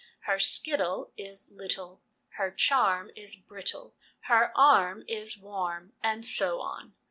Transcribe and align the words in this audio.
Her 0.21 0.39
skittle 0.39 1.11
is 1.15 1.51
little, 1.51 2.01
her 2.29 2.49
charm 2.49 3.11
is 3.15 3.35
brittle, 3.35 3.93
her 4.21 4.51
arm 4.57 5.03
is 5.07 5.37
warm, 5.37 5.93
and 6.01 6.25
so 6.25 6.59
on. 6.59 6.95